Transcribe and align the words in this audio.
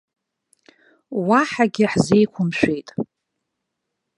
Уаҳагьы 1.27 1.85
ҳзеиқәымшәеит. 1.91 2.89